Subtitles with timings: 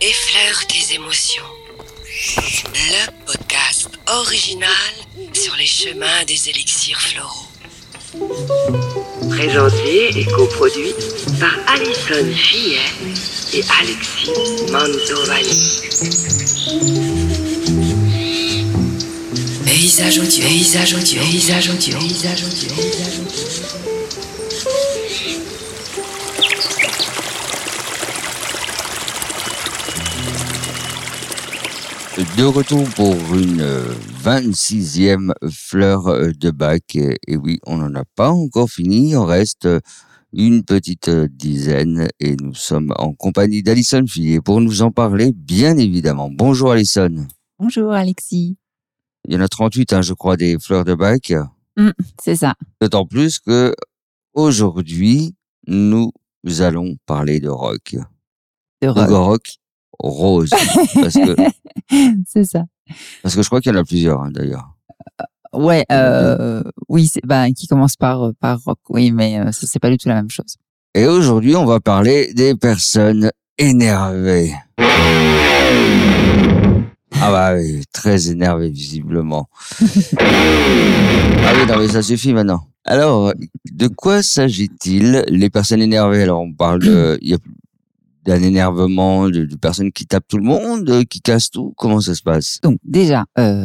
[0.00, 1.42] Effleure tes émotions.
[2.74, 4.70] Le podcast original
[5.32, 7.48] sur les chemins des élixirs floraux.
[9.30, 10.94] Présenté et coproduit
[11.40, 12.78] par Alison Fillet
[13.54, 14.30] et Alexis
[14.70, 15.80] Mantovani.
[19.64, 23.45] Paysage audio, paysage audio, paysage audio, paysage audio, paysage audio.
[32.36, 36.94] De retour pour une euh, 26e fleur euh, de bac.
[36.94, 39.10] Et, oui, on n'en a pas encore fini.
[39.10, 39.80] Il en reste euh,
[40.34, 45.32] une petite euh, dizaine et nous sommes en compagnie d'Alison Fillet pour nous en parler,
[45.34, 46.28] bien évidemment.
[46.30, 47.26] Bonjour Alison.
[47.58, 48.58] Bonjour Alexis.
[49.26, 51.32] Il y en a 38, hein, je crois, des fleurs de bac.
[52.22, 52.54] C'est ça.
[52.82, 53.74] D'autant plus que
[54.34, 55.34] aujourd'hui,
[55.66, 56.12] nous
[56.60, 57.96] allons parler de rock.
[58.82, 59.56] De De rock.
[59.98, 60.50] Rose.
[60.94, 61.36] parce, que,
[62.26, 62.64] c'est ça.
[63.22, 64.68] parce que je crois qu'il y en a plusieurs, hein, d'ailleurs.
[65.52, 68.78] Ouais, euh, oui, c'est bah, qui commence par par rock.
[68.90, 70.56] Oui, mais euh, c'est pas du tout la même chose.
[70.94, 74.54] Et aujourd'hui, on va parler des personnes énervées.
[77.18, 79.48] Ah bah oui, très énervées visiblement.
[79.80, 79.84] ah
[81.54, 82.66] oui, non mais ça suffit maintenant.
[82.84, 83.32] Alors,
[83.72, 87.38] de quoi s'agit-il Les personnes énervées, alors on parle de, il y a
[88.26, 91.72] d'un énervement, de, de personnes qui tapent tout le monde, euh, qui cassent tout.
[91.76, 92.58] Comment ça se passe?
[92.62, 93.64] Donc déjà, euh,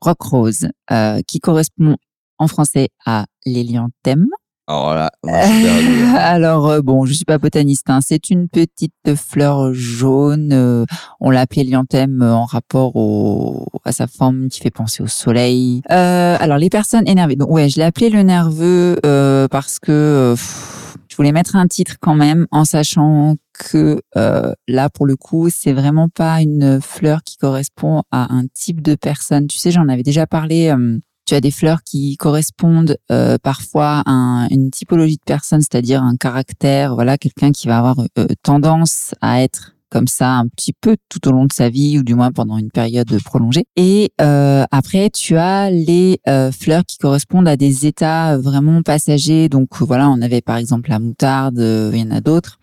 [0.00, 1.96] rock rose, euh, qui correspond
[2.38, 4.26] en français à l'hélianthème.
[4.68, 5.10] Alors là.
[6.18, 7.88] Alors euh, bon, je suis pas botaniste.
[7.88, 8.00] Hein.
[8.04, 10.50] C'est une petite fleur jaune.
[10.52, 10.84] euh,
[11.20, 15.82] on l'appelle hélianthème euh, en rapport au, à sa forme qui fait penser au soleil.
[15.92, 17.36] Euh, alors les personnes énervées.
[17.36, 21.54] Donc ouais, je l'ai appelé le nerveux euh, parce que euh, pff, je voulais mettre
[21.54, 26.40] un titre quand même en sachant que euh, là pour le coup c'est vraiment pas
[26.42, 29.46] une fleur qui correspond à un type de personne.
[29.46, 30.68] Tu sais, j'en avais déjà parlé.
[30.68, 30.98] euh,
[31.28, 36.00] tu as des fleurs qui correspondent euh, parfois à un- une typologie de personne, c'est-à-dire
[36.02, 40.72] un caractère, voilà, quelqu'un qui va avoir euh, tendance à être comme ça un petit
[40.72, 43.64] peu tout au long de sa vie ou du moins pendant une période prolongée.
[43.76, 49.48] Et euh, après, tu as les euh, fleurs qui correspondent à des états vraiment passagers.
[49.48, 52.58] Donc voilà, on avait par exemple la moutarde, il y en a d'autres.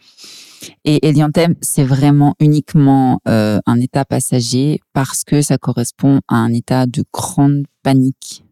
[0.86, 6.54] Et Elianthem, c'est vraiment uniquement euh, un état passager parce que ça correspond à un
[6.54, 8.44] état de grande panique,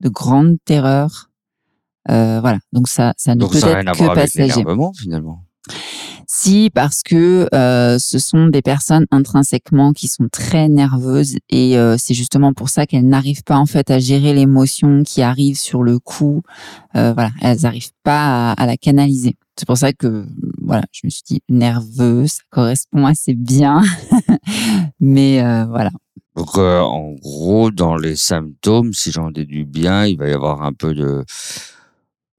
[0.00, 1.30] de grande terreur.
[2.10, 4.64] Euh, voilà, donc ça, ça ne Donc peut ça être que passager.
[4.98, 5.44] finalement.
[6.30, 11.96] Si, parce que euh, ce sont des personnes intrinsèquement qui sont très nerveuses et euh,
[11.98, 15.82] c'est justement pour ça qu'elles n'arrivent pas en fait à gérer l'émotion qui arrive sur
[15.82, 16.42] le coup.
[16.96, 19.36] Euh, voilà, elles n'arrivent pas à, à la canaliser.
[19.58, 20.26] C'est pour ça que
[20.68, 23.82] voilà, je me suis dit nerveux, ça correspond assez bien.
[25.00, 25.90] Mais euh, voilà.
[26.36, 30.62] Donc, euh, en gros, dans les symptômes, si j'en déduis bien, il va y avoir
[30.62, 31.24] un peu de,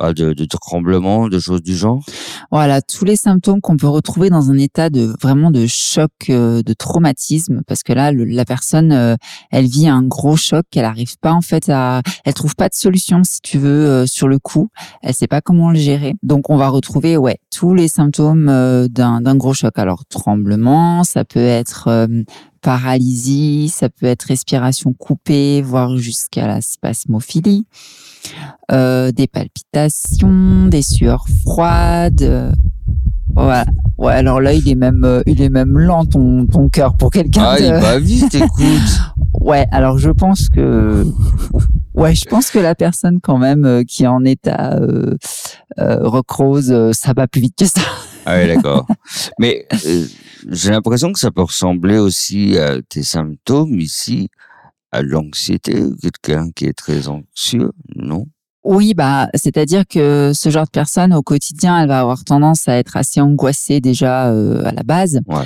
[0.01, 2.03] de, de tremblement, de choses du genre?
[2.51, 6.63] Voilà, tous les symptômes qu'on peut retrouver dans un état de vraiment de choc, euh,
[6.63, 9.15] de traumatisme, parce que là, le- la personne, euh,
[9.51, 12.73] elle vit un gros choc, elle arrive pas en fait à, elle trouve pas de
[12.73, 14.69] solution si tu veux euh, sur le coup,
[15.01, 16.15] elle sait pas comment le gérer.
[16.23, 18.47] Donc on va retrouver ouais tous les symptômes
[18.89, 19.77] d'un d'un gros choc.
[19.77, 22.23] Alors tremblement, ça peut être euh,
[22.61, 27.65] paralysie, ça peut être respiration coupée, voire jusqu'à la spasmophilie
[28.71, 32.21] euh, des palpitations, des sueurs froides.
[32.21, 32.51] euh,
[33.35, 33.65] Voilà.
[33.97, 37.11] Ouais, alors là, il est même, euh, il est même lent ton, ton cœur pour
[37.11, 37.43] quelqu'un.
[37.45, 38.99] Ah, de- il va vite, écoute.
[39.41, 41.05] Ouais, alors je pense que,
[41.93, 45.15] ouais, je pense que la personne quand même qui est en état euh,
[45.79, 47.81] euh, rock rose, euh, ça va plus vite que ça.
[48.25, 48.85] Ah oui, d'accord.
[49.39, 50.05] Mais euh,
[50.49, 54.29] j'ai l'impression que ça peut ressembler aussi à tes symptômes ici,
[54.91, 58.25] à l'anxiété, quelqu'un qui est très anxieux, non?
[58.63, 62.75] Oui, bah, c'est-à-dire que ce genre de personne au quotidien, elle va avoir tendance à
[62.75, 65.19] être assez angoissée déjà euh, à la base.
[65.27, 65.45] Ouais.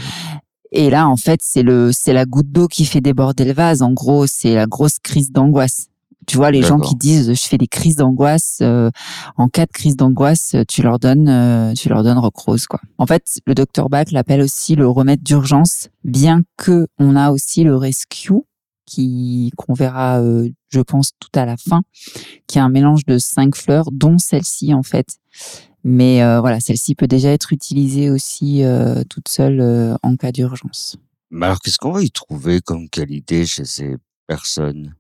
[0.72, 3.84] Et là, en fait, c'est le, c'est la goutte d'eau qui fait déborder le vase.
[3.84, 5.88] En gros, c'est la grosse crise d'angoisse.
[6.26, 8.90] Tu vois, les gens qui disent je fais des crises d'angoisse, euh,
[9.36, 12.80] en cas de crise d'angoisse, tu leur donnes, euh, tu leur donnes Rock Rose, quoi.
[12.98, 17.64] En fait, le docteur Bach l'appelle aussi le remède d'urgence, bien que on a aussi
[17.64, 18.32] le rescue
[18.86, 21.82] qui qu'on verra, euh, je pense, tout à la fin,
[22.48, 25.18] qui est un mélange de cinq fleurs, dont celle-ci en fait.
[25.84, 30.98] Mais euh, voilà, celle-ci peut déjà être utilisée aussi euh, toute seule en cas d'urgence.
[31.30, 33.98] Mais alors, qu'est-ce qu'on va y trouver comme qualité chez ces
[34.28, 34.96] personnes?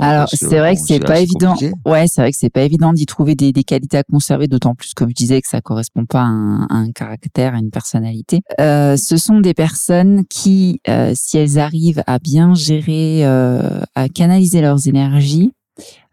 [0.00, 1.56] Alors, c'est vrai que c'est pas évident.
[1.86, 4.74] Ouais, c'est vrai que c'est pas évident d'y trouver des, des qualités à conserver, d'autant
[4.74, 7.70] plus, comme je disais, que ça correspond pas à un, à un caractère, à une
[7.70, 8.42] personnalité.
[8.60, 14.08] Euh, ce sont des personnes qui, euh, si elles arrivent à bien gérer, euh, à
[14.08, 15.52] canaliser leurs énergies,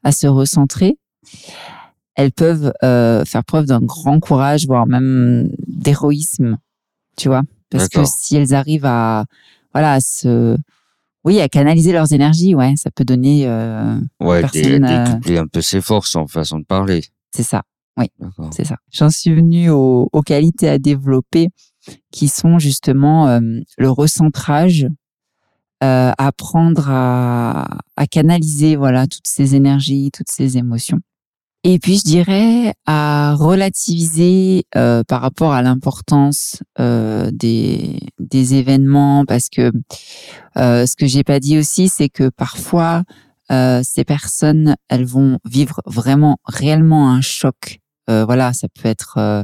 [0.03, 0.97] à se recentrer,
[2.15, 6.57] elles peuvent euh, faire preuve d'un grand courage, voire même d'héroïsme,
[7.17, 7.43] tu vois.
[7.69, 9.25] Parce que si elles arrivent à,
[9.73, 10.57] voilà, à se,
[11.23, 15.47] oui, à canaliser leurs énergies, ouais, ça peut donner, euh, Ouais, dé- personne, euh, un
[15.47, 17.03] peu ses forces en façon de parler.
[17.35, 17.63] c'est ça.
[18.19, 18.49] D'accord.
[18.55, 18.77] C'est ça.
[18.91, 21.49] J'en suis venue aux, aux qualités à développer
[22.11, 23.39] qui sont justement euh,
[23.77, 24.87] le recentrage,
[25.83, 27.67] euh, apprendre à,
[27.97, 30.99] à canaliser voilà toutes ces énergies, toutes ces émotions.
[31.63, 39.25] Et puis je dirais à relativiser euh, par rapport à l'importance euh, des, des événements
[39.25, 39.71] parce que
[40.57, 43.03] euh, ce que j'ai pas dit aussi c'est que parfois
[43.51, 49.15] euh, ces personnes elles vont vivre vraiment réellement un choc euh, voilà, ça peut être,
[49.17, 49.43] euh,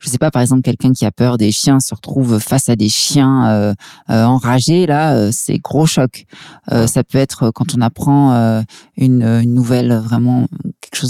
[0.00, 2.76] je sais pas, par exemple, quelqu'un qui a peur des chiens se retrouve face à
[2.76, 3.74] des chiens euh,
[4.10, 6.24] euh, enragés, là, euh, c'est gros choc.
[6.72, 8.62] Euh, ça peut être quand on apprend euh,
[8.96, 10.46] une, une nouvelle vraiment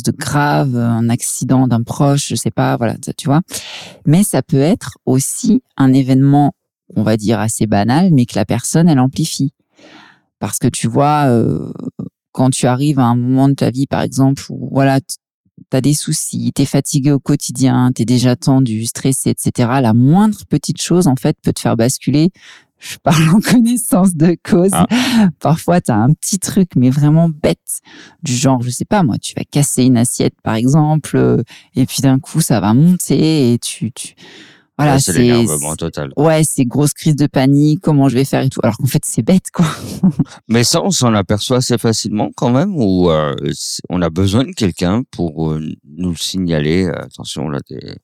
[0.02, 3.40] de grave, un accident d'un proche, je sais pas, voilà, tu vois.
[4.06, 6.54] Mais ça peut être aussi un événement,
[6.96, 9.52] on va dire assez banal, mais que la personne elle amplifie,
[10.38, 11.26] parce que tu vois.
[11.26, 11.72] euh,
[12.34, 15.16] quand tu arrives à un moment de ta vie, par exemple, où voilà, tu
[15.72, 19.68] as des soucis, tu es fatigué au quotidien, tu es déjà tendu, stressé, etc.
[19.80, 22.30] La moindre petite chose, en fait, peut te faire basculer.
[22.86, 24.70] Je parle en connaissance de cause.
[24.72, 24.86] Ah.
[25.40, 27.80] Parfois, tu as un petit truc, mais vraiment bête,
[28.22, 31.42] du genre, je sais pas, moi, tu vas casser une assiette, par exemple, euh,
[31.76, 33.90] et puis d'un coup, ça va monter et tu...
[33.92, 34.14] tu...
[34.76, 36.12] Voilà, Ouais, c'est l'énervement total.
[36.16, 38.58] Ouais, c'est grosse crise de panique, comment je vais faire et tout.
[38.64, 39.66] Alors qu'en fait, c'est bête, quoi.
[40.48, 43.36] Mais ça, on s'en aperçoit assez facilement quand même, ou euh,
[43.88, 45.60] on a besoin de quelqu'un pour euh,
[45.96, 46.86] nous le signaler.
[46.86, 47.98] euh, Attention, là, t'es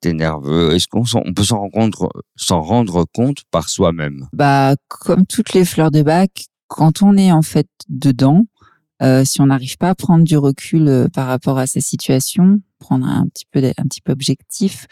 [0.00, 0.74] t'es nerveux.
[0.74, 1.04] Est-ce qu'on
[1.34, 4.26] peut s'en rendre, s'en rendre compte par soi-même?
[4.32, 8.44] Bah, comme toutes les fleurs de bac, quand on est en fait dedans,
[9.02, 12.60] euh, si on n'arrive pas à prendre du recul euh, par rapport à sa situation,
[12.78, 14.86] prendre un petit peu, un petit peu objectif,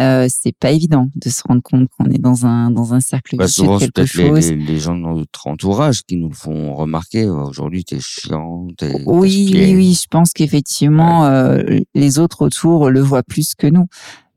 [0.00, 3.36] euh, c'est pas évident de se rendre compte qu'on est dans un dans un cercle
[3.36, 4.50] bah, de Souvent, c'est quelque les, chose.
[4.50, 7.26] les, les gens de notre entourage qui nous font remarquer.
[7.26, 9.98] Aujourd'hui, t'es chiant, t'es Oui, oui, oui.
[10.00, 11.62] Je pense qu'effectivement, euh,
[11.94, 13.86] les autres autour le voient plus que nous.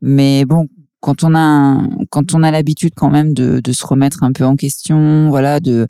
[0.01, 0.68] Mais bon,
[1.00, 4.31] quand on a, un- quand on a l'habitude quand même de, de se remettre un
[4.31, 5.88] peu en question, voilà, de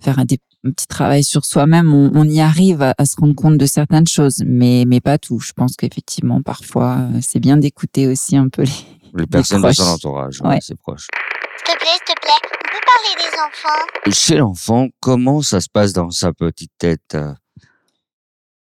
[0.00, 3.16] faire un, des- un petit travail sur soi-même, on, on y arrive à, à se
[3.18, 5.40] rendre compte de certaines choses, mais mais pas tout.
[5.40, 8.72] Je pense qu'effectivement, parfois, euh, c'est bien d'écouter aussi un peu les.
[9.14, 9.94] Les personnes de son proches.
[9.94, 10.58] entourage, ouais, Ouais.
[10.60, 11.08] c'est proche.
[11.56, 14.12] S'il te plaît, s'il te plaît, on peut parler des enfants?
[14.12, 17.32] Chez l'enfant, comment ça se passe dans sa petite tête euh?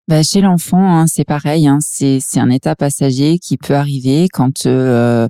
[0.07, 1.67] Bah, chez l'enfant, hein, c'est pareil.
[1.67, 4.67] Hein, c'est c'est un état passager qui peut arriver quand.
[4.67, 5.27] euh,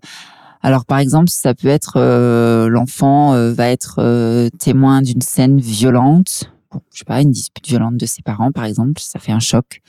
[0.62, 5.60] alors, par exemple, ça peut être euh, l'enfant euh, va être euh, témoin d'une scène
[5.62, 6.52] violente.
[6.94, 9.82] Je sais pas, une dispute violente de ses parents, par exemple, ça fait un choc.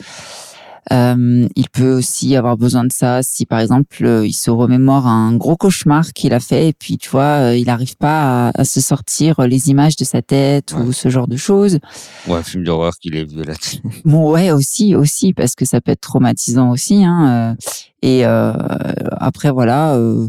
[0.92, 5.08] Euh, il peut aussi avoir besoin de ça si, par exemple, euh, il se remémore
[5.08, 8.60] un gros cauchemar qu'il a fait et puis, tu vois, euh, il n'arrive pas à,
[8.60, 10.92] à se sortir les images de sa tête ou Ouais.
[10.92, 11.80] ce genre de choses.
[12.28, 13.82] Ou un film d'horreur qu'il ait vu télé.
[14.04, 17.02] Bon, ouais, aussi, aussi, parce que ça peut être traumatisant aussi.
[17.04, 17.56] Hein,
[18.02, 18.52] et euh,
[19.18, 20.28] après, voilà, euh,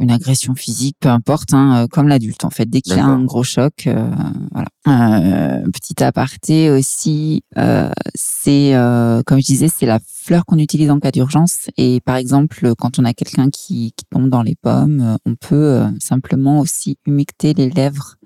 [0.00, 2.66] une agression physique, peu importe, hein, euh, comme l'adulte, en fait.
[2.66, 4.10] Dès qu'il y a un gros choc, euh,
[4.52, 4.68] voilà.
[4.86, 10.90] Euh, petit aparté aussi, euh, c'est, euh, comme je disais, c'est la fleur qu'on utilise
[10.90, 11.68] en cas d'urgence.
[11.76, 15.82] Et par exemple, quand on a quelqu'un qui, qui tombe dans les pommes, on peut
[15.98, 18.16] simplement aussi humecter les lèvres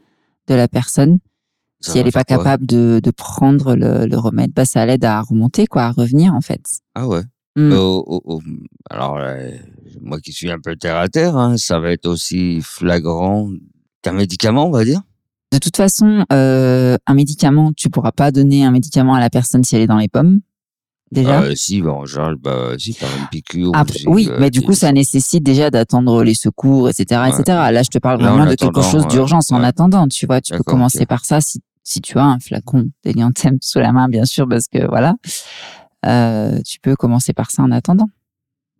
[0.47, 1.19] de la personne
[1.81, 5.05] Ça si elle n'est pas capable de, de prendre le, le remède, bah, ça l'aide
[5.05, 6.63] à remonter, quoi, à revenir, en fait.
[6.95, 7.23] Ah ouais.
[7.57, 7.73] Mm.
[7.73, 8.43] Euh, oh, oh,
[8.91, 9.51] alors, euh,
[10.03, 13.49] moi qui suis un peu terre à terre, hein, ça va être aussi flagrant
[14.03, 15.01] qu'un médicament, on va dire.
[15.53, 19.63] De toute façon, euh, un médicament, tu pourras pas donner un médicament à la personne
[19.63, 20.41] si elle est dans les pommes,
[21.13, 21.43] déjà.
[21.43, 23.69] Euh, si, bah, en général, bah, si par une piqûre.
[23.71, 27.21] ou Après, si, oui, euh, mais du coup, ça nécécite déjà d'attendre les secours, etc.,
[27.21, 27.29] Ouais.
[27.29, 27.43] etc.
[27.71, 29.67] Là, je te parle Là, en vraiment de quelque attendant, chose ouais, d'urgence en ouais.
[29.67, 30.41] attendant, tu vois.
[30.41, 31.07] Tu peux D'accord, commencer ok.
[31.09, 34.67] par ça si, si tu as un flacon d'élianthème sous la main, bien sûr, parce
[34.67, 35.15] que voilà.
[36.07, 38.09] Euh, tu peux commencer par ça en attendant.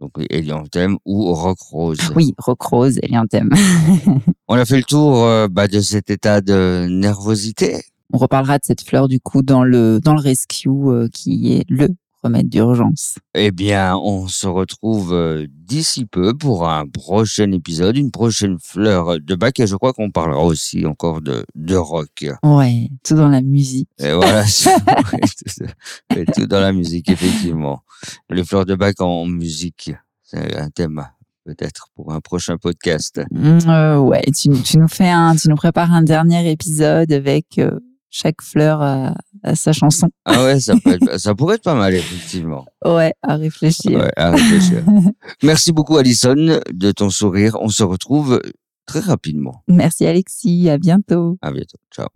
[0.01, 1.99] Donc, hélianthème ou rock rose?
[2.15, 3.51] Oui, roc rose, élianthème.
[4.49, 7.83] On a fait le tour euh, bah, de cet état de nervosité.
[8.13, 11.65] On reparlera de cette fleur du coup dans le dans le rescue euh, qui est
[11.69, 11.89] le
[12.25, 13.17] remède d'urgence.
[13.35, 19.21] Eh bien, on se retrouve euh, d'ici peu pour un prochain épisode, une prochaine fleur
[19.21, 19.61] de bac.
[19.61, 22.27] Et je crois qu'on parlera aussi encore de, de rock.
[22.43, 23.89] Ouais, tout dans la musique.
[23.99, 24.45] Et voilà,
[26.35, 27.83] tout, dans la musique, effectivement.
[28.31, 31.05] Les fleurs de bac en musique, c'est un thème
[31.45, 33.21] peut-être pour un prochain podcast.
[33.31, 37.59] Mm, euh, ouais, tu, tu nous fais un, tu nous prépares un dernier épisode avec
[37.59, 37.79] euh,
[38.11, 39.15] chaque fleur à
[39.55, 40.09] sa chanson.
[40.25, 42.65] Ah ouais, ça, peut être- ça pourrait être pas mal, effectivement.
[42.85, 43.99] Ouais, à réfléchir.
[43.99, 44.83] Ouais, à réfléchir.
[45.43, 47.57] Merci beaucoup, Alison, de ton sourire.
[47.61, 48.41] On se retrouve
[48.87, 49.63] très rapidement.
[49.69, 51.39] Merci Alexis, à bientôt.
[51.43, 51.79] À bientôt.
[51.95, 52.09] Ciao.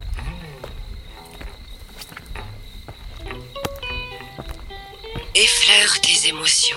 [5.35, 6.77] Effleure tes émotions.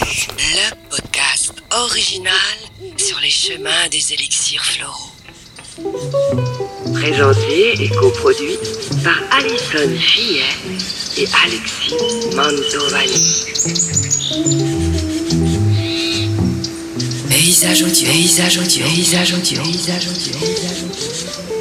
[0.00, 2.32] Le podcast original
[2.96, 5.12] sur les chemins des élixirs floraux.
[7.00, 8.58] Présenté et coproduit
[9.04, 10.42] par Alison Fillet
[11.16, 11.94] et Alexis
[12.34, 13.44] Mantovani.
[17.28, 21.57] Paysage audio, paysage audio, paysage audio, paysage audio.